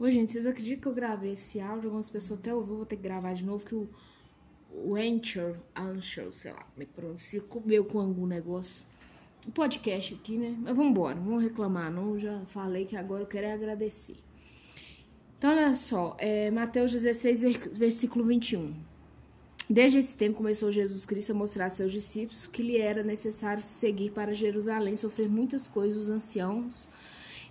Ô, 0.00 0.08
gente, 0.08 0.30
vocês 0.30 0.46
acreditam 0.46 0.80
que 0.80 0.86
eu 0.88 0.94
gravei 0.94 1.32
esse 1.32 1.60
áudio? 1.60 1.86
Algumas 1.86 2.08
pessoas 2.08 2.38
até 2.38 2.54
ouviu, 2.54 2.76
vou 2.76 2.86
ter 2.86 2.94
que 2.94 3.02
gravar 3.02 3.32
de 3.32 3.44
novo, 3.44 3.64
que 3.64 3.74
o, 3.74 3.88
o 4.72 4.94
Anchor, 4.94 5.56
Anchor, 5.74 6.30
sei 6.32 6.52
lá 6.52 6.62
como 6.72 6.82
é 6.82 6.84
que 6.84 6.92
pronuncia, 6.92 7.40
comeu 7.40 7.84
com 7.84 7.98
algum 7.98 8.24
negócio. 8.24 8.86
O 9.46 9.50
podcast 9.50 10.14
aqui, 10.14 10.36
né? 10.36 10.56
Mas 10.56 10.76
vamos 10.76 10.92
embora, 10.92 11.16
não 11.16 11.24
vamos 11.24 11.42
reclamar, 11.42 11.90
não. 11.90 12.16
Já 12.16 12.38
falei 12.46 12.84
que 12.84 12.96
agora 12.96 13.22
eu 13.22 13.26
quero 13.26 13.46
é 13.46 13.52
agradecer. 13.52 14.16
Então, 15.36 15.50
olha 15.50 15.74
só, 15.74 16.16
é, 16.20 16.48
Mateus 16.50 16.92
16, 16.92 17.42
versículo 17.76 18.24
21. 18.24 18.74
Desde 19.68 19.98
esse 19.98 20.16
tempo 20.16 20.36
começou 20.36 20.70
Jesus 20.70 21.04
Cristo 21.04 21.32
a 21.32 21.34
mostrar 21.34 21.66
a 21.66 21.70
seus 21.70 21.90
discípulos 21.90 22.46
que 22.46 22.62
lhe 22.62 22.78
era 22.78 23.02
necessário 23.02 23.62
seguir 23.62 24.12
para 24.12 24.32
Jerusalém, 24.32 24.96
sofrer 24.96 25.28
muitas 25.28 25.66
coisas 25.66 25.96
dos 25.96 26.08
anciãos 26.08 26.88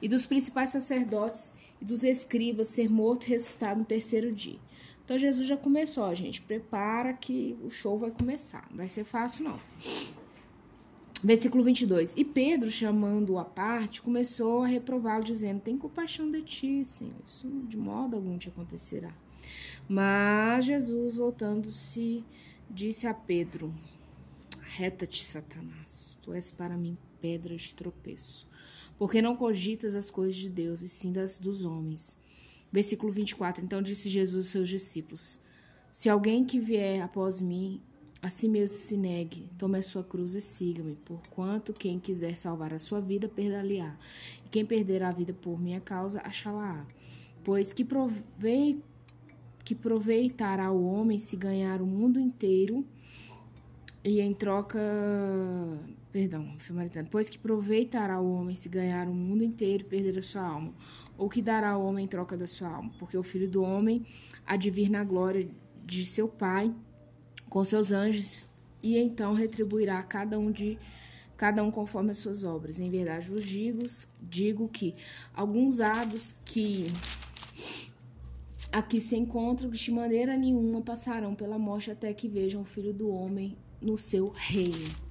e 0.02 0.07
dos 0.07 0.25
principais 0.25 0.70
sacerdotes 0.70 1.54
e 1.81 1.85
dos 1.85 2.03
escribas, 2.03 2.67
ser 2.67 2.89
morto 2.89 3.25
e 3.25 3.29
ressuscitado 3.29 3.79
no 3.79 3.85
terceiro 3.85 4.31
dia. 4.31 4.59
Então 5.04 5.18
Jesus 5.18 5.47
já 5.47 5.55
começou, 5.55 6.13
gente. 6.13 6.41
Prepara 6.41 7.13
que 7.13 7.57
o 7.63 7.69
show 7.69 7.95
vai 7.95 8.11
começar. 8.11 8.68
Não 8.69 8.77
vai 8.77 8.89
ser 8.89 9.05
fácil, 9.05 9.45
não. 9.45 9.59
Versículo 11.23 11.63
22. 11.63 12.13
E 12.15 12.25
Pedro, 12.25 12.69
chamando-o 12.69 13.39
à 13.39 13.45
parte, 13.45 14.01
começou 14.01 14.63
a 14.63 14.68
reprová-lo, 14.68 15.23
dizendo: 15.23 15.61
Tem 15.61 15.77
compaixão 15.77 16.29
de 16.29 16.41
ti, 16.41 16.83
Senhor. 16.83 17.15
Isso 17.25 17.47
de 17.68 17.77
modo 17.77 18.18
algum 18.18 18.37
te 18.37 18.49
acontecerá. 18.49 19.13
Mas 19.87 20.65
Jesus, 20.65 21.15
voltando-se, 21.15 22.23
disse 22.69 23.07
a 23.07 23.13
Pedro: 23.13 23.73
Reta-te, 24.61 25.23
Satanás. 25.23 26.18
Tu 26.21 26.33
és 26.33 26.51
para 26.51 26.75
mim 26.75 26.97
pedra 27.21 27.55
de 27.55 27.73
tropeço. 27.73 28.47
Porque 28.97 29.21
não 29.21 29.36
cogitas 29.36 29.96
as 29.96 30.10
coisas 30.10 30.36
de 30.36 30.50
Deus, 30.50 30.82
e 30.82 30.87
sim 30.87 31.11
das 31.11 31.38
dos 31.38 31.65
homens. 31.65 32.17
Versículo 32.72 33.11
24. 33.11 33.64
Então 33.64 33.81
disse 33.81 34.09
Jesus 34.09 34.45
aos 34.45 34.47
seus 34.47 34.69
discípulos: 34.69 35.39
Se 35.91 36.09
alguém 36.09 36.44
que 36.44 36.59
vier 36.59 37.02
após 37.02 37.39
mim 37.39 37.81
a 38.21 38.30
si 38.30 38.49
mesmo 38.49 38.77
se 38.77 38.97
negue, 38.97 39.47
tome 39.58 39.77
a 39.77 39.81
sua 39.81 40.03
cruz 40.03 40.33
e 40.33 40.41
siga-me, 40.41 40.95
porquanto 40.95 41.71
quem 41.71 41.99
quiser 41.99 42.36
salvar 42.36 42.73
a 42.73 42.80
sua 42.80 42.99
vida, 42.99 43.27
perdê-la-á, 43.27 43.95
e 44.45 44.49
quem 44.49 44.66
perder 44.66 45.03
a 45.03 45.11
vida 45.11 45.33
por 45.33 45.59
minha 45.61 45.80
causa, 45.80 46.19
achá-la-á. 46.23 46.86
Pois 47.43 47.71
que, 47.71 47.86
provei, 47.86 48.81
que 49.64 49.75
proveitará 49.75 50.71
o 50.71 50.83
homem 50.86 51.19
se 51.19 51.38
ganhar 51.38 51.81
o 51.81 51.86
mundo 51.86 52.19
inteiro 52.19 52.83
e 54.03 54.19
em 54.19 54.33
troca. 54.33 54.80
Perdão, 56.17 56.51
samaritano. 56.57 57.07
Pois 57.11 57.29
que 57.29 57.37
proveitará 57.37 58.19
o 58.19 58.33
homem 58.33 58.55
se 58.55 58.67
ganhar 58.67 59.07
o 59.07 59.13
mundo 59.13 59.43
inteiro 59.43 59.83
e 59.83 59.87
perder 59.87 60.17
a 60.17 60.21
sua 60.23 60.41
alma? 60.41 60.73
Ou 61.15 61.29
que 61.29 61.43
dará 61.43 61.77
o 61.77 61.85
homem 61.85 62.05
em 62.05 62.07
troca 62.07 62.35
da 62.35 62.47
sua 62.47 62.69
alma? 62.69 62.91
Porque 62.97 63.15
o 63.15 63.21
filho 63.21 63.47
do 63.47 63.61
homem 63.61 64.03
há 64.43 64.57
de 64.57 64.71
vir 64.71 64.89
na 64.89 65.03
glória 65.03 65.47
de 65.85 66.03
seu 66.07 66.27
Pai 66.27 66.73
com 67.47 67.63
seus 67.63 67.91
anjos 67.91 68.49
e 68.81 68.97
então 68.97 69.35
retribuirá 69.35 70.01
cada 70.01 70.39
um 70.39 70.51
de 70.51 70.79
cada 71.37 71.61
um 71.63 71.69
conforme 71.69 72.09
as 72.09 72.17
suas 72.17 72.43
obras. 72.43 72.79
Em 72.79 72.89
verdade 72.89 73.29
vos 73.29 73.45
digo, 73.45 73.85
digo 74.23 74.67
que 74.69 74.95
alguns 75.35 75.79
atos 75.79 76.33
que 76.43 76.87
aqui 78.71 78.99
se 78.99 79.15
encontram 79.15 79.69
de 79.69 79.91
maneira 79.91 80.35
nenhuma 80.35 80.81
passarão 80.81 81.35
pela 81.35 81.59
morte 81.59 81.91
até 81.91 82.11
que 82.11 82.27
vejam 82.27 82.63
o 82.63 82.65
Filho 82.65 82.91
do 82.91 83.07
Homem 83.07 83.55
no 83.79 83.99
seu 83.99 84.29
reino. 84.29 85.06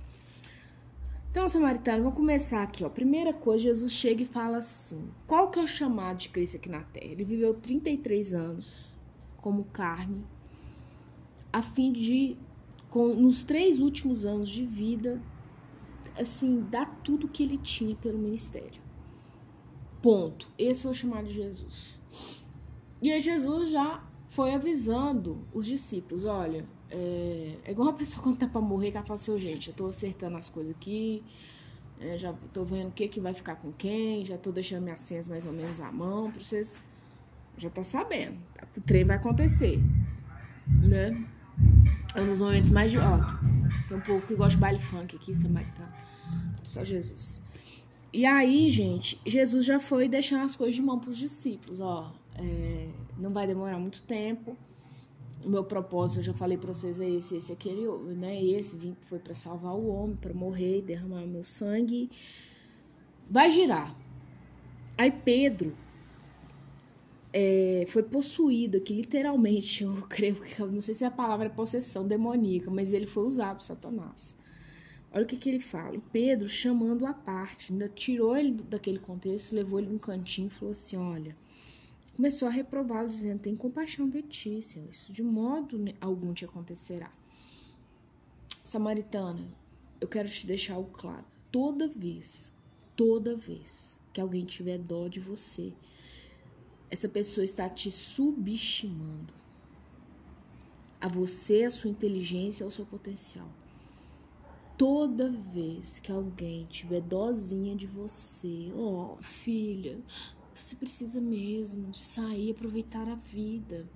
Então, 1.37 1.51
Samaritano, 1.51 2.05
vamos 2.05 2.17
começar 2.17 2.63
aqui, 2.63 2.83
ó. 2.83 2.89
Primeira 2.89 3.31
coisa, 3.31 3.65
Jesus 3.65 3.93
chega 3.93 4.23
e 4.23 4.25
fala 4.25 4.57
assim: 4.57 5.11
qual 5.27 5.51
que 5.51 5.59
é 5.59 5.63
o 5.63 5.69
chamado 5.69 6.17
de 6.17 6.31
Cristo 6.31 6.57
aqui 6.57 6.67
na 6.67 6.81
Terra? 6.81 7.13
Ele 7.13 7.25
viveu 7.27 7.53
33 7.53 8.33
anos 8.33 8.87
como 9.37 9.65
carne, 9.65 10.25
a 11.53 11.61
fim 11.61 11.93
de, 11.93 12.39
com, 12.89 13.09
nos 13.09 13.43
três 13.43 13.81
últimos 13.83 14.25
anos 14.25 14.49
de 14.49 14.65
vida, 14.65 15.21
assim, 16.19 16.63
dar 16.71 16.87
tudo 17.05 17.29
que 17.29 17.43
ele 17.43 17.59
tinha 17.59 17.95
pelo 17.95 18.17
ministério. 18.17 18.81
Ponto. 20.01 20.51
Esse 20.57 20.85
foi 20.85 20.93
o 20.93 20.95
chamado 20.95 21.27
de 21.27 21.35
Jesus. 21.35 22.01
E 23.03 23.13
aí 23.13 23.21
Jesus 23.21 23.69
já 23.69 24.03
foi 24.27 24.55
avisando 24.55 25.47
os 25.53 25.67
discípulos, 25.67 26.25
olha, 26.25 26.67
é, 26.91 27.55
é 27.65 27.71
igual 27.71 27.89
uma 27.89 27.95
pessoa 27.95 28.23
quando 28.25 28.39
tá 28.39 28.47
pra 28.47 28.61
morrer, 28.61 28.91
que 28.91 28.97
ela 28.97 29.07
fala 29.07 29.19
assim, 29.19 29.39
gente, 29.39 29.69
eu 29.69 29.75
tô 29.75 29.87
acertando 29.87 30.37
as 30.37 30.49
coisas 30.49 30.75
aqui, 30.75 31.23
é, 32.01 32.19
já 32.19 32.33
tô 32.53 32.65
vendo 32.65 32.89
o 32.89 32.93
que 32.93 33.09
que 33.09 33.21
vai 33.21 33.33
ficar 33.33 33.57
com 33.57 33.73
quem, 33.73 34.25
já 34.25 34.37
tô 34.37 34.53
deixando 34.53 34.83
minhas 34.83 35.01
senhas 35.01 35.27
mais 35.27 35.47
ou 35.47 35.53
menos 35.53 35.81
à 35.81 35.91
mão, 35.91 36.31
pra 36.31 36.43
vocês 36.43 36.85
já 37.57 37.71
tá 37.71 37.83
sabendo, 37.83 38.37
o 38.77 38.81
trem 38.83 39.05
vai 39.05 39.17
acontecer, 39.17 39.81
né? 40.67 41.27
É 42.15 42.21
um 42.23 42.27
dos 42.27 42.41
momentos 42.41 42.71
mais 42.71 42.91
de. 42.91 42.99
Ó, 42.99 43.19
tem 43.89 43.97
um 43.97 44.01
povo 44.01 44.27
que 44.27 44.35
gosta 44.35 44.53
de 44.53 44.57
baile 44.57 44.79
funk 44.79 45.17
aqui, 45.17 45.35
samaritano. 45.35 45.93
Só 46.63 46.83
Jesus. 46.83 47.43
E 48.13 48.25
aí, 48.25 48.71
gente, 48.71 49.21
Jesus 49.27 49.67
já 49.67 49.79
foi 49.79 50.09
deixando 50.09 50.45
as 50.45 50.57
coisas 50.57 50.75
de 50.75 50.81
mão 50.81 50.99
para 50.99 51.11
os 51.11 51.19
discípulos. 51.19 51.81
Ó, 51.81 52.11
é, 52.35 52.89
não 53.19 53.33
vai 53.33 53.47
demorar 53.47 53.79
muito 53.79 54.03
tempo. 54.03 54.57
O 55.45 55.49
meu 55.49 55.63
propósito, 55.65 56.21
eu 56.21 56.25
já 56.25 56.35
falei 56.35 56.57
para 56.57 56.73
vocês, 56.73 57.01
é 57.01 57.09
esse, 57.09 57.37
esse, 57.37 57.53
aquele, 57.53 57.87
né? 58.15 58.43
Esse 58.43 58.75
vim 58.77 58.97
foi 59.03 59.19
para 59.19 59.35
salvar 59.35 59.75
o 59.75 59.89
homem, 59.89 60.17
para 60.17 60.33
morrer, 60.33 60.83
derramar 60.83 61.27
meu 61.27 61.45
sangue. 61.45 62.11
Vai 63.31 63.51
girar. 63.51 63.95
Aí 64.97 65.11
Pedro 65.11 65.77
é, 67.33 67.85
foi 67.89 68.03
possuído, 68.03 68.81
que 68.81 68.95
literalmente, 68.95 69.85
eu 69.85 70.03
creio 70.09 70.37
que, 70.37 70.63
não 70.63 70.81
sei 70.81 70.95
se 70.95 71.05
a 71.05 71.11
palavra 71.11 71.47
é 71.47 71.51
possessão 71.51 72.07
demoníaca, 72.07 72.71
mas 72.71 72.95
ele 72.95 73.07
foi 73.07 73.25
usado 73.25 73.59
por 73.59 73.65
Satanás. 73.65 74.37
Olha 75.13 75.25
o 75.25 75.27
que, 75.27 75.37
que 75.37 75.49
ele 75.49 75.61
fala. 75.61 75.97
E 75.97 76.01
Pedro, 76.13 76.49
chamando 76.49 77.07
a 77.07 77.13
parte, 77.13 77.73
ainda 77.73 77.89
tirou 77.89 78.37
ele 78.37 78.53
daquele 78.53 78.99
contexto, 78.99 79.55
levou 79.55 79.79
ele 79.79 79.89
num 79.89 79.99
cantinho 79.99 80.49
e 80.49 80.51
falou 80.51 80.73
assim: 80.73 80.97
Olha, 80.97 81.37
começou 82.17 82.49
a 82.49 82.51
reprová-lo, 82.51 83.09
dizendo: 83.09 83.41
Tem 83.41 83.55
compaixão 83.55 84.09
de 84.09 84.23
ti, 84.23 84.61
Senhor, 84.63 84.91
isso 84.91 85.13
de 85.13 85.23
modo 85.23 85.79
algum 86.01 86.33
te 86.33 86.45
acontecerá. 86.45 87.13
Samaritana, 88.65 89.47
eu 90.01 90.09
quero 90.09 90.29
te 90.29 90.47
deixar 90.47 90.79
o 90.79 90.87
claro: 90.87 91.25
toda 91.53 91.87
vez, 91.87 92.53
toda 92.97 93.37
vez 93.37 94.01
que 94.13 94.21
alguém 94.21 94.45
tiver 94.45 94.79
dó 94.79 95.07
de 95.09 95.21
você, 95.21 95.73
essa 96.91 97.09
pessoa 97.09 97.45
está 97.45 97.69
te 97.69 97.91
subestimando 97.91 99.35
a 101.01 101.09
você, 101.09 101.65
a 101.65 101.71
sua 101.71 101.91
inteligência, 101.91 102.65
ao 102.65 102.71
seu 102.71 102.87
potencial. 102.87 103.49
Toda 104.79 105.31
vez 105.31 106.01
que 106.01 106.13
alguém 106.13 106.67
tiver 106.67 107.01
dozinha 107.01 107.75
de 107.75 107.87
você, 107.87 108.71
ó, 108.75 109.15
oh, 109.15 109.23
filha, 109.23 109.99
você 110.57 110.75
precisa 110.75 111.21
mesmo 111.21 111.91
de 111.91 111.99
sair, 111.99 112.53
aproveitar 112.53 113.07
a 113.09 113.15
vida. 113.15 113.87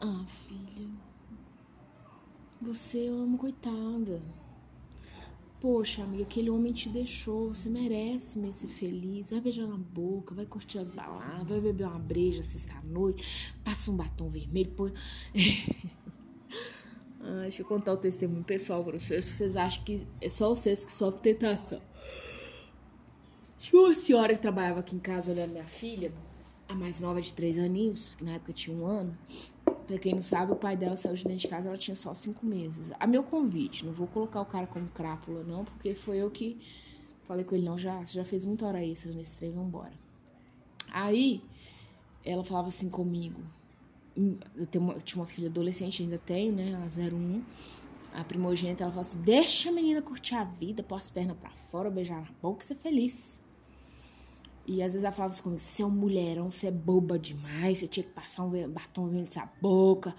Ah, 0.00 0.24
filha, 0.26 0.88
você 2.60 3.06
é 3.06 3.10
uma 3.10 3.36
coitada. 3.36 4.22
Poxa, 5.60 6.02
amiga, 6.02 6.24
aquele 6.24 6.50
homem 6.50 6.72
te 6.72 6.88
deixou, 6.88 7.48
você 7.48 7.68
merece 7.68 8.38
me 8.38 8.52
ser 8.52 8.68
feliz. 8.68 9.30
Vai 9.30 9.40
beijar 9.40 9.66
na 9.66 9.76
boca, 9.76 10.34
vai 10.34 10.46
curtir 10.46 10.78
as 10.78 10.90
baladas, 10.90 11.48
vai 11.48 11.60
beber 11.60 11.86
uma 11.86 11.98
breja 11.98 12.42
sexta-noite, 12.42 13.54
passa 13.62 13.90
um 13.90 13.96
batom 13.96 14.28
vermelho, 14.28 14.70
põe. 14.72 14.92
ah, 17.20 17.42
deixa 17.42 17.62
eu 17.62 17.66
contar 17.66 17.92
o 17.92 17.96
testemunho 17.98 18.44
pessoal 18.44 18.82
pra 18.84 18.98
vocês. 18.98 19.24
Vocês 19.24 19.56
acham 19.56 19.84
que 19.84 20.06
é 20.20 20.28
só 20.28 20.48
vocês 20.48 20.84
que 20.84 20.92
sofrem 20.92 21.34
tentação. 21.34 21.80
Tinha 23.64 23.80
uma 23.80 23.94
senhora 23.94 24.34
que 24.34 24.42
trabalhava 24.42 24.80
aqui 24.80 24.94
em 24.94 24.98
casa 24.98 25.32
olhando 25.32 25.52
minha 25.52 25.64
filha, 25.64 26.12
a 26.68 26.74
mais 26.74 27.00
nova 27.00 27.18
de 27.18 27.32
três 27.32 27.58
aninhos, 27.58 28.14
que 28.14 28.22
na 28.22 28.32
época 28.32 28.52
tinha 28.52 28.76
um 28.76 28.84
ano. 28.84 29.16
Pra 29.86 29.98
quem 29.98 30.12
não 30.14 30.20
sabe, 30.20 30.52
o 30.52 30.56
pai 30.56 30.76
dela 30.76 30.94
saiu 30.96 31.14
de 31.14 31.24
dentro 31.24 31.38
de 31.38 31.48
casa, 31.48 31.70
ela 31.70 31.78
tinha 31.78 31.94
só 31.94 32.12
cinco 32.12 32.44
meses. 32.44 32.92
A 33.00 33.06
meu 33.06 33.22
convite, 33.22 33.86
não 33.86 33.94
vou 33.94 34.06
colocar 34.06 34.42
o 34.42 34.44
cara 34.44 34.66
como 34.66 34.86
crápula, 34.88 35.42
não, 35.44 35.64
porque 35.64 35.94
foi 35.94 36.18
eu 36.18 36.30
que 36.30 36.60
falei 37.22 37.42
com 37.42 37.54
ele, 37.54 37.64
não, 37.64 37.78
já, 37.78 38.04
já 38.04 38.22
fez 38.22 38.44
muita 38.44 38.66
hora 38.66 38.84
extra 38.84 39.10
nesse 39.12 39.38
trem, 39.38 39.52
vambora. 39.52 39.94
Aí, 40.90 41.42
ela 42.22 42.44
falava 42.44 42.68
assim 42.68 42.90
comigo, 42.90 43.40
hum, 44.14 44.36
eu, 44.56 44.66
tenho 44.66 44.84
uma, 44.84 44.92
eu 44.92 45.00
tinha 45.00 45.22
uma 45.22 45.26
filha 45.26 45.48
adolescente, 45.48 46.02
ainda 46.02 46.18
tenho, 46.18 46.52
né, 46.52 46.74
a 46.74 47.00
01, 47.02 47.42
a 48.12 48.24
primogênita, 48.24 48.84
ela 48.84 48.92
falou 48.92 49.00
assim, 49.00 49.22
deixa 49.22 49.70
a 49.70 49.72
menina 49.72 50.02
curtir 50.02 50.34
a 50.34 50.44
vida, 50.44 50.82
pôr 50.82 50.96
as 50.96 51.08
pernas 51.08 51.38
pra 51.38 51.48
fora, 51.48 51.88
beijar 51.88 52.20
na 52.20 52.28
boca 52.42 52.62
e 52.62 52.66
ser 52.66 52.74
feliz. 52.74 53.42
E 54.66 54.82
às 54.82 54.92
vezes 54.92 55.04
ela 55.04 55.12
falava 55.12 55.34
assim 55.34 55.42
comigo, 55.42 55.60
você 55.60 55.82
é 55.82 55.86
um 55.86 55.90
mulherão, 55.90 56.50
você 56.50 56.68
é 56.68 56.70
boba 56.70 57.18
demais, 57.18 57.78
você 57.78 57.86
tinha 57.86 58.04
que 58.04 58.12
passar 58.12 58.44
um 58.44 58.68
batom 58.68 59.08
vendo 59.08 59.28
essa 59.28 59.48
boca, 59.60 60.14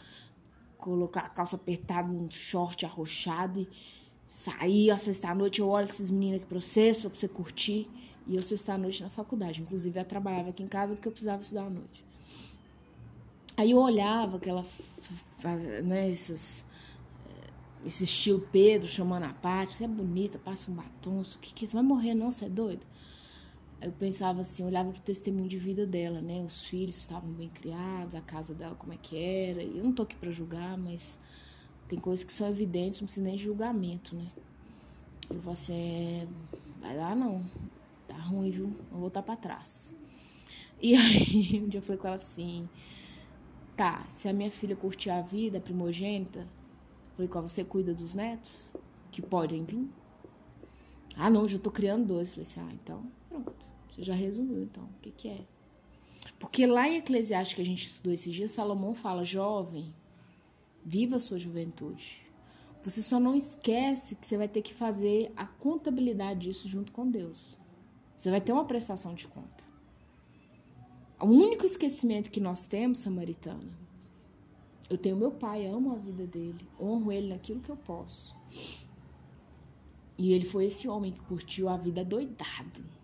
colocar 0.77 1.21
a 1.21 1.29
calça 1.29 1.55
apertada, 1.55 2.07
um 2.11 2.29
short 2.29 2.85
arrochado 2.85 3.61
e 3.61 3.67
sair 4.27 4.91
a 4.91 4.97
sexta-noite, 4.97 5.61
eu 5.61 5.67
olho 5.67 5.87
esses 5.87 6.09
meninos 6.09 6.41
aqui 6.41 6.45
pra 6.45 6.59
você, 6.59 6.93
só 6.93 7.09
pra 7.09 7.17
você 7.17 7.27
curtir. 7.27 7.89
E 8.27 8.35
eu 8.35 8.41
sexta-noite 8.41 9.03
na 9.03 9.09
faculdade, 9.09 9.61
inclusive 9.61 9.97
ela 9.97 10.07
trabalhava 10.07 10.49
aqui 10.49 10.63
em 10.63 10.67
casa 10.67 10.95
porque 10.95 11.07
eu 11.07 11.11
precisava 11.11 11.41
estudar 11.41 11.65
à 11.65 11.69
noite. 11.69 12.03
Aí 13.57 13.71
eu 13.71 13.77
olhava 13.77 14.37
aquela, 14.37 14.65
né, 15.83 16.09
esses, 16.09 16.65
eh, 17.27 17.49
esse 17.85 18.03
estilo 18.03 18.41
Pedro 18.51 18.89
chamando 18.89 19.23
a 19.23 19.33
parte, 19.33 19.75
você 19.75 19.85
é 19.85 19.87
bonita, 19.87 20.37
passa 20.37 20.71
um 20.71 20.73
batom, 20.73 21.21
o 21.21 21.39
que 21.39 21.53
que 21.53 21.65
é? 21.65 21.67
Você 21.67 21.75
vai 21.75 21.83
morrer 21.83 22.13
não, 22.15 22.31
você 22.31 22.45
é 22.45 22.49
doida? 22.49 22.81
Eu 23.81 23.91
pensava 23.91 24.41
assim, 24.41 24.63
olhava 24.63 24.91
pro 24.91 25.01
testemunho 25.01 25.47
de 25.47 25.57
vida 25.57 25.85
dela, 25.85 26.21
né? 26.21 26.41
Os 26.41 26.65
filhos 26.65 26.97
estavam 26.97 27.29
bem 27.31 27.49
criados, 27.49 28.15
a 28.15 28.21
casa 28.21 28.53
dela 28.53 28.75
como 28.75 28.93
é 28.93 28.97
que 28.97 29.17
era. 29.17 29.61
Eu 29.61 29.83
não 29.83 29.91
tô 29.91 30.03
aqui 30.03 30.15
para 30.15 30.31
julgar, 30.31 30.77
mas 30.77 31.19
tem 31.87 31.99
coisas 31.99 32.23
que 32.23 32.33
são 32.33 32.49
evidentes, 32.49 32.99
não 32.99 33.05
precisa 33.05 33.25
nem 33.25 33.35
de 33.35 33.43
julgamento, 33.43 34.15
né? 34.15 34.31
Eu 35.29 35.37
falei 35.37 35.53
assim, 35.53 35.73
é, 35.73 36.27
vai 36.81 36.97
lá 36.97 37.15
não, 37.15 37.43
tá 38.07 38.15
ruim, 38.15 38.51
viu? 38.51 38.67
Vou 38.91 39.01
voltar 39.01 39.21
para 39.21 39.35
trás. 39.35 39.93
E 40.81 40.95
aí, 40.95 41.61
um 41.63 41.67
dia 41.67 41.79
eu 41.79 41.81
falei 41.83 41.99
com 41.99 42.07
ela 42.07 42.15
assim, 42.15 42.67
tá, 43.75 44.03
se 44.07 44.27
a 44.27 44.33
minha 44.33 44.51
filha 44.51 44.75
curtir 44.75 45.09
a 45.09 45.21
vida, 45.21 45.57
a 45.57 45.61
primogênita, 45.61 46.47
falei, 47.15 47.27
qual 47.27 47.47
você 47.47 47.63
cuida 47.63 47.93
dos 47.93 48.15
netos? 48.15 48.71
Que 49.11 49.21
podem 49.21 49.63
vir? 49.63 49.87
Ah, 51.17 51.29
não, 51.29 51.47
já 51.47 51.57
tô 51.57 51.71
criando 51.71 52.05
dois. 52.05 52.29
Falei 52.29 52.43
assim, 52.43 52.59
ah, 52.59 52.73
então, 52.73 53.03
pronto. 53.29 53.53
Você 53.89 54.03
já 54.03 54.13
resumiu, 54.13 54.61
então, 54.63 54.83
o 54.83 55.01
que, 55.01 55.11
que 55.11 55.29
é? 55.29 55.45
Porque 56.39 56.65
lá 56.65 56.87
em 56.87 56.97
Eclesiastes 56.97 57.55
que 57.55 57.61
a 57.61 57.65
gente 57.65 57.85
estudou 57.85 58.13
esses 58.13 58.33
dias, 58.33 58.51
Salomão 58.51 58.93
fala: 58.93 59.23
jovem, 59.23 59.93
viva 60.83 61.15
a 61.15 61.19
sua 61.19 61.39
juventude. 61.39 62.25
Você 62.81 63.01
só 63.01 63.19
não 63.19 63.35
esquece 63.35 64.15
que 64.15 64.27
você 64.27 64.37
vai 64.37 64.47
ter 64.47 64.61
que 64.61 64.73
fazer 64.73 65.31
a 65.35 65.45
contabilidade 65.45 66.41
disso 66.41 66.67
junto 66.67 66.91
com 66.91 67.09
Deus. 67.09 67.57
Você 68.15 68.29
vai 68.29 68.39
ter 68.39 68.51
uma 68.51 68.65
prestação 68.65 69.15
de 69.15 69.27
conta. 69.27 69.63
O 71.19 71.25
único 71.25 71.65
esquecimento 71.65 72.29
que 72.29 72.39
nós 72.39 72.67
temos, 72.67 72.99
samaritana, 72.99 73.73
eu 74.89 74.97
tenho 74.97 75.15
meu 75.15 75.31
pai, 75.31 75.65
amo 75.65 75.93
a 75.93 75.95
vida 75.95 76.27
dele, 76.27 76.67
honro 76.79 77.11
ele 77.11 77.29
naquilo 77.29 77.59
que 77.59 77.69
eu 77.69 77.77
posso. 77.77 78.35
E 80.17 80.31
ele 80.33 80.45
foi 80.45 80.65
esse 80.65 80.87
homem 80.87 81.11
que 81.11 81.21
curtiu 81.21 81.67
a 81.67 81.75
vida 81.75 82.03
doidado 82.03 82.95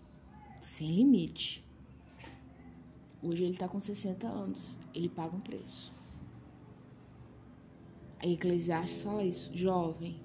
sem 0.62 0.90
limite. 0.96 1.64
Hoje 3.22 3.44
ele 3.44 3.52
está 3.52 3.68
com 3.68 3.80
60 3.80 4.28
anos, 4.28 4.78
ele 4.94 5.10
paga 5.10 5.36
um 5.36 5.40
preço. 5.40 5.94
A 8.20 8.28
Eclesiastes 8.28 9.04
fala 9.04 9.24
isso, 9.24 9.52
jovem, 9.54 10.16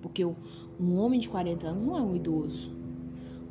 porque 0.00 0.24
um 0.24 0.98
homem 0.98 1.18
de 1.18 1.28
40 1.28 1.66
anos 1.66 1.84
não 1.84 1.96
é 1.96 2.02
um 2.02 2.14
idoso. 2.14 2.78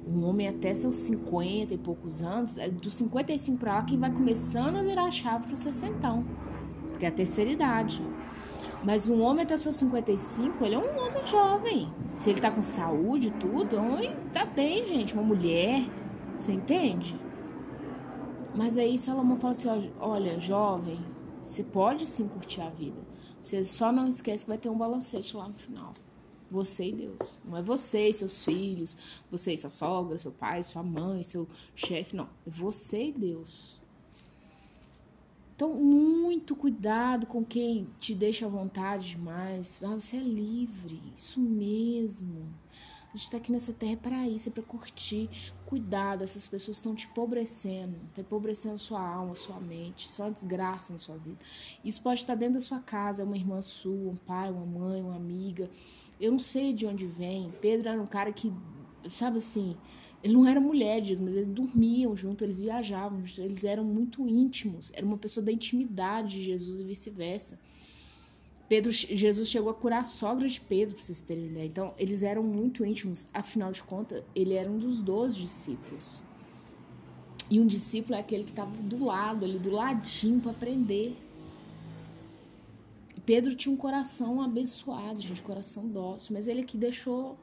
Um 0.08 0.24
homem 0.24 0.48
até 0.48 0.74
seus 0.74 0.96
50 0.96 1.74
e 1.74 1.78
poucos 1.78 2.24
anos, 2.24 2.58
é 2.58 2.70
dos 2.70 2.94
55 2.94 3.60
para 3.60 3.76
lá 3.76 3.84
que 3.84 3.98
vai 3.98 4.12
começando 4.12 4.78
a 4.78 4.84
virar 4.84 5.06
a 5.06 5.12
chave 5.12 5.46
para 5.46 5.54
o 5.54 5.58
60, 5.58 6.24
porque 6.90 7.06
é 7.06 7.10
a 7.10 7.12
terceira 7.12 7.52
idade. 7.52 8.02
Mas 8.84 9.10
um 9.10 9.22
homem 9.22 9.44
até 9.44 9.58
seus 9.58 9.76
55, 9.76 10.64
ele 10.64 10.76
é 10.76 10.78
um 10.78 10.98
homem 11.00 11.26
jovem. 11.28 11.94
Se 12.18 12.30
ele 12.30 12.40
tá 12.40 12.50
com 12.50 12.62
saúde 12.62 13.28
e 13.28 13.32
tudo, 13.32 13.76
é 13.76 13.80
um 13.80 13.94
homem 13.94 14.16
tá 14.32 14.46
bem, 14.46 14.86
gente. 14.86 15.14
Uma 15.14 15.24
mulher, 15.24 15.84
você 16.38 16.54
entende? 16.54 17.20
Mas 18.56 18.78
aí 18.78 18.98
Salomão 18.98 19.38
fala 19.38 19.54
assim: 19.54 19.92
olha, 20.00 20.40
jovem, 20.40 21.00
você 21.42 21.64
pode 21.64 22.08
sim 22.08 22.28
curtir 22.28 22.62
a 22.62 22.70
vida. 22.70 23.02
Você 23.42 23.66
só 23.66 23.92
não 23.92 24.08
esquece 24.08 24.46
que 24.46 24.50
vai 24.50 24.58
ter 24.58 24.70
um 24.70 24.78
balancete 24.78 25.36
lá 25.36 25.48
no 25.48 25.56
final. 25.56 25.94
Você 26.50 26.90
e 26.90 26.94
Deus. 26.94 27.42
Não 27.46 27.58
é 27.58 27.62
você 27.62 28.10
e 28.10 28.14
seus 28.14 28.44
filhos, 28.44 28.98
você 29.30 29.54
e 29.54 29.58
sua 29.58 29.70
sogra, 29.70 30.18
seu 30.18 30.32
pai, 30.32 30.64
sua 30.64 30.82
mãe, 30.82 31.22
seu 31.22 31.48
chefe. 31.76 32.16
Não. 32.16 32.30
É 32.46 32.50
você 32.50 33.06
e 33.06 33.12
Deus. 33.12 33.79
Então, 35.60 35.74
muito 35.74 36.56
cuidado 36.56 37.28
com 37.28 37.44
quem 37.44 37.86
te 38.00 38.16
deixa 38.16 38.46
à 38.46 38.50
vontade 38.50 39.10
demais. 39.10 39.84
Ah, 39.84 39.90
você 39.90 40.16
é 40.16 40.22
livre. 40.22 41.02
Isso 41.14 41.38
mesmo. 41.38 42.48
A 43.10 43.12
gente 43.12 43.24
está 43.24 43.36
aqui 43.36 43.52
nessa 43.52 43.74
terra 43.74 43.98
para 43.98 44.26
isso, 44.26 44.48
é 44.48 44.52
para 44.54 44.64
curtir. 44.64 45.30
Cuidado, 45.66 46.24
essas 46.24 46.48
pessoas 46.48 46.78
estão 46.78 46.96
te 46.96 47.08
empobrecendo, 47.08 47.98
estão 48.08 48.24
empobrecendo 48.24 48.78
sua 48.78 49.06
alma, 49.06 49.36
sua 49.36 49.60
mente, 49.60 50.08
isso 50.08 50.22
é 50.22 50.26
uma 50.26 50.32
desgraça 50.32 50.94
na 50.94 51.00
sua 51.00 51.18
vida. 51.18 51.44
Isso 51.84 52.02
pode 52.02 52.22
estar 52.22 52.36
dentro 52.36 52.54
da 52.54 52.62
sua 52.62 52.80
casa, 52.80 53.26
uma 53.26 53.36
irmã 53.36 53.62
sua, 53.62 54.12
um 54.12 54.16
pai, 54.16 54.50
uma 54.50 54.66
mãe, 54.66 55.02
uma 55.02 55.18
amiga. 55.18 55.70
Eu 56.22 56.32
não 56.32 56.40
sei 56.40 56.72
de 56.72 56.86
onde 56.86 57.06
vem. 57.06 57.54
Pedro 57.60 57.90
era 57.90 58.02
um 58.02 58.08
cara 58.08 58.32
que, 58.32 58.54
sabe 59.10 59.40
assim, 59.40 59.76
ele 60.24 60.34
não 60.34 60.46
era 60.46 60.60
mulher, 60.60 61.02
mas 61.22 61.34
eles 61.34 61.48
dormiam 61.48 62.16
junto, 62.16 62.44
eles 62.44 62.60
viajavam, 62.60 63.24
eles 63.38 63.64
eram 63.64 63.84
muito 63.84 64.28
íntimos. 64.28 64.92
Era 64.94 65.06
uma 65.06 65.18
pessoa 65.18 65.44
da 65.44 65.52
intimidade 65.52 66.36
de 66.36 66.44
Jesus 66.44 66.80
e 66.80 66.84
vice-versa. 66.84 67.60
Pedro, 68.68 68.92
Jesus 68.92 69.50
chegou 69.50 69.72
a 69.72 69.74
curar 69.74 70.02
a 70.02 70.04
sogra 70.04 70.48
de 70.48 70.62
Pedro, 70.62 70.96
para 70.96 71.04
vocês 71.04 71.22
terem 71.22 71.48
ideia. 71.48 71.66
Então, 71.66 71.94
eles 71.98 72.22
eram 72.22 72.44
muito 72.44 72.86
íntimos. 72.86 73.28
Afinal 73.34 73.72
de 73.72 73.82
contas, 73.82 74.24
ele 74.36 74.54
era 74.54 74.70
um 74.70 74.78
dos 74.78 75.02
doze 75.02 75.40
discípulos. 75.40 76.22
E 77.50 77.60
um 77.60 77.66
discípulo 77.66 78.16
é 78.16 78.20
aquele 78.20 78.44
que 78.44 78.52
estava 78.52 78.72
do 78.72 79.04
lado, 79.04 79.44
ali 79.44 79.58
do 79.58 79.72
ladinho 79.72 80.40
para 80.40 80.52
aprender. 80.52 81.18
Pedro 83.26 83.56
tinha 83.56 83.74
um 83.74 83.78
coração 83.78 84.42
abençoado, 84.42 85.22
gente, 85.22 85.42
coração 85.42 85.88
dócil. 85.88 86.34
Mas 86.34 86.48
ele 86.48 86.64
que 86.64 86.78
deixou, 86.78 87.38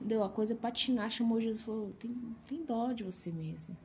deu 0.00 0.22
a 0.22 0.28
coisa 0.28 0.54
patinar, 0.54 1.10
chamou 1.10 1.40
Jesus 1.40 1.60
e 1.60 1.64
falou: 1.64 1.92
tem, 1.98 2.16
tem 2.46 2.64
dó 2.64 2.92
de 2.92 3.04
você 3.04 3.30
mesmo. 3.30 3.76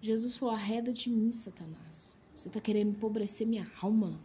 Jesus 0.00 0.36
falou: 0.36 0.54
arreda 0.54 0.92
de 0.92 1.10
mim, 1.10 1.30
Satanás. 1.32 2.18
Você 2.34 2.48
está 2.48 2.60
querendo 2.60 2.90
empobrecer 2.90 3.46
minha 3.46 3.64
alma 3.82 4.18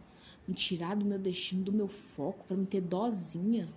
me 0.46 0.54
tirar 0.54 0.96
do 0.96 1.04
meu 1.04 1.18
destino, 1.18 1.62
do 1.64 1.72
meu 1.72 1.88
foco, 1.88 2.44
para 2.46 2.56
me 2.56 2.66
ter 2.66 2.80
dozinha. 2.80 3.68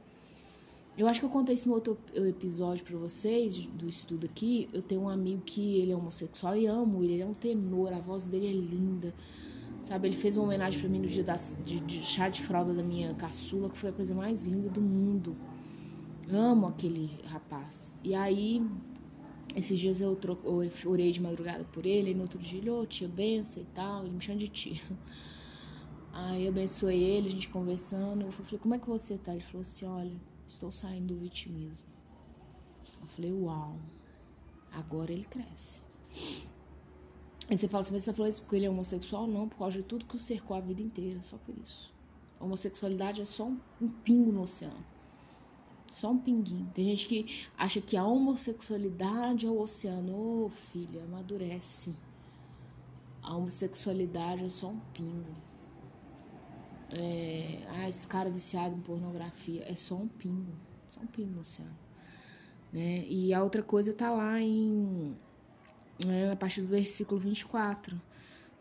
Eu 0.97 1.07
acho 1.07 1.21
que 1.21 1.25
eu 1.25 1.29
contei 1.29 1.55
isso 1.55 1.69
no 1.69 1.75
outro 1.75 1.97
episódio 2.13 2.83
para 2.83 2.97
vocês, 2.97 3.55
do 3.55 3.87
estudo 3.87 4.25
aqui. 4.25 4.69
Eu 4.73 4.81
tenho 4.81 5.01
um 5.01 5.09
amigo 5.09 5.41
que 5.45 5.77
ele 5.77 5.91
é 5.91 5.95
homossexual 5.95 6.57
e 6.57 6.65
amo 6.65 7.03
ele, 7.03 7.13
ele 7.13 7.23
é 7.23 7.25
um 7.25 7.33
tenor, 7.33 7.93
a 7.93 7.99
voz 7.99 8.25
dele 8.25 8.47
é 8.47 8.51
linda. 8.51 9.13
Sabe, 9.81 10.09
ele 10.09 10.17
fez 10.17 10.35
uma 10.35 10.45
homenagem 10.45 10.77
para 10.77 10.89
mim 10.89 10.99
no 10.99 11.07
dia 11.07 11.23
da, 11.23 11.35
de, 11.65 11.79
de 11.79 12.03
chá 12.03 12.27
de 12.27 12.41
fralda 12.41 12.73
da 12.73 12.83
minha 12.83 13.13
caçula, 13.13 13.69
que 13.69 13.77
foi 13.77 13.89
a 13.89 13.93
coisa 13.93 14.13
mais 14.13 14.43
linda 14.43 14.69
do 14.69 14.81
mundo. 14.81 15.37
Amo 16.31 16.67
aquele 16.67 17.09
rapaz. 17.25 17.97
E 18.03 18.13
aí, 18.13 18.61
esses 19.55 19.79
dias 19.79 19.99
eu, 19.99 20.15
troco, 20.15 20.47
eu 20.47 20.91
orei 20.91 21.11
de 21.11 21.19
madrugada 21.21 21.63
por 21.65 21.85
ele, 21.85 22.11
e 22.11 22.13
no 22.13 22.21
outro 22.21 22.37
dia 22.37 22.59
ele, 22.59 22.69
ô 22.69 22.81
oh, 22.81 22.85
tia, 22.85 23.07
benção 23.07 23.63
e 23.63 23.65
tal, 23.65 24.03
ele 24.03 24.11
me 24.11 24.21
chama 24.21 24.37
de 24.37 24.47
tia. 24.47 24.81
Aí 26.13 26.43
eu 26.43 26.49
abençoei 26.49 27.01
ele, 27.01 27.29
a 27.29 27.31
gente 27.31 27.49
conversando. 27.49 28.23
Eu 28.25 28.31
falei, 28.31 28.59
como 28.59 28.73
é 28.75 28.79
que 28.79 28.87
você 28.87 29.17
tá? 29.17 29.31
Ele 29.31 29.41
falou 29.41 29.61
assim, 29.61 29.85
olha, 29.85 30.19
estou 30.45 30.71
saindo 30.71 31.13
do 31.13 31.19
vitimismo. 31.19 31.87
Eu 33.01 33.07
falei, 33.07 33.31
uau, 33.31 33.77
agora 34.71 35.11
ele 35.11 35.23
cresce. 35.23 35.81
Aí 37.49 37.57
você 37.57 37.67
fala 37.67 37.81
assim, 37.81 37.93
mas 37.93 38.03
você 38.03 38.13
falou 38.13 38.27
isso 38.27 38.41
porque 38.41 38.55
ele 38.55 38.65
é 38.65 38.69
homossexual? 38.69 39.27
Não, 39.27 39.47
por 39.47 39.57
causa 39.57 39.77
de 39.77 39.83
tudo 39.83 40.05
que 40.05 40.15
o 40.15 40.19
cercou 40.19 40.57
a 40.57 40.59
vida 40.59 40.81
inteira, 40.81 41.21
só 41.23 41.37
por 41.37 41.55
isso. 41.57 41.93
A 42.39 42.43
homossexualidade 42.43 43.21
é 43.21 43.25
só 43.25 43.49
um 43.81 43.87
pingo 44.03 44.31
no 44.31 44.41
oceano. 44.41 44.85
Só 45.91 46.11
um 46.11 46.17
pinguinho. 46.17 46.69
Tem 46.73 46.85
gente 46.85 47.07
que 47.07 47.47
acha 47.57 47.81
que 47.81 47.97
a 47.97 48.03
homossexualidade 48.03 49.45
é 49.45 49.49
o 49.49 49.59
oceano. 49.59 50.13
Ô, 50.13 50.45
oh, 50.45 50.49
filha, 50.49 51.03
amadurece. 51.03 51.95
A 53.21 53.35
homossexualidade 53.35 54.45
é 54.45 54.49
só 54.49 54.69
um 54.69 54.79
pingo 54.93 55.49
é, 56.91 57.59
ah, 57.69 57.87
esse 57.87 58.07
cara 58.07 58.29
viciado 58.29 58.75
em 58.75 58.81
pornografia, 58.81 59.63
é 59.67 59.75
só 59.75 59.95
um 59.95 60.07
pingo, 60.07 60.51
só 60.87 60.99
um 61.01 61.07
pingo 61.07 61.33
no 61.33 61.41
oceano. 61.41 61.77
Né? 62.73 63.05
E 63.07 63.33
a 63.33 63.43
outra 63.43 63.61
coisa 63.61 63.93
tá 63.93 64.11
lá 64.11 64.39
em, 64.39 65.15
né, 66.05 66.31
a 66.31 66.35
partir 66.35 66.61
do 66.61 66.67
versículo 66.67 67.19
24. 67.19 67.99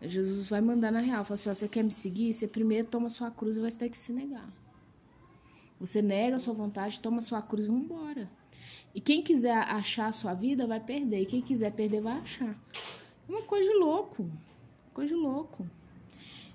Jesus 0.01 0.49
vai 0.49 0.61
mandar 0.61 0.93
na 0.93 1.01
real, 1.01 1.25
fala 1.25 1.35
assim, 1.35 1.51
ó, 1.51 1.55
você 1.55 1.69
quer 1.69 1.83
me 1.83 1.91
seguir? 1.91 2.33
Você 2.33 2.47
primeiro 2.47 2.87
toma 2.87 3.09
sua 3.09 3.31
cruz 3.31 3.57
e 3.57 3.61
vai 3.61 3.71
ter 3.71 3.89
que 3.89 3.97
se 3.97 4.13
negar. 4.13 4.49
Você 5.79 6.03
nega 6.03 6.37
a 6.37 6.39
sua 6.39 6.55
vontade, 6.55 7.01
toma 7.01 7.21
sua 7.21 7.41
cruz 7.41 7.67
e 7.67 7.69
vambora. 7.69 8.29
E 8.95 9.01
quem 9.01 9.23
quiser 9.23 9.57
achar 9.57 10.07
a 10.07 10.13
sua 10.13 10.35
vida 10.35 10.67
vai 10.67 10.81
perder. 10.81 11.23
E 11.23 11.27
quem 11.27 11.41
quiser 11.41 11.73
perder 11.73 12.01
vai 12.01 12.15
achar. 12.15 12.57
É 13.29 13.31
uma 13.31 13.43
coisa 13.43 13.71
de 13.71 13.77
louco. 13.77 14.29
Coisa 14.93 15.15
de 15.15 15.21
louco. 15.21 15.69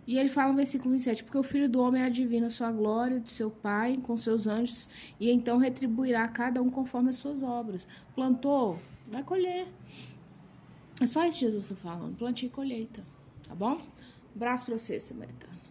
E 0.06 0.18
ele 0.20 0.28
fala 0.28 0.52
no 0.52 0.58
versículo 0.58 0.92
27, 0.92 1.24
porque 1.24 1.38
o 1.38 1.44
Filho 1.44 1.70
do 1.70 1.82
Homem 1.82 2.04
adivina 2.04 2.48
a 2.48 2.50
sua 2.50 2.70
glória 2.72 3.20
de 3.20 3.30
seu 3.30 3.50
Pai 3.50 3.98
com 4.04 4.18
seus 4.18 4.48
anjos, 4.48 4.90
e 5.18 5.32
então 5.32 5.58
retribuirá 5.58 6.28
cada 6.28 6.62
um 6.62 6.70
conforme 6.70 7.10
as 7.10 7.16
suas 7.16 7.42
obras. 7.42 7.88
Plantou, 8.14 8.78
vai 9.08 9.24
colher. 9.24 9.66
É 11.02 11.08
só 11.08 11.26
isso 11.26 11.40
Jesus 11.40 11.72
está 11.72 11.76
falando, 11.78 12.18
plantio 12.18 12.48
e 12.48 12.50
colheita, 12.50 13.02
tá 13.48 13.56
bom? 13.56 13.76
Um 13.76 14.36
abraço 14.36 14.66
para 14.66 14.78
você, 14.78 15.00
Samaritano. 15.00 15.63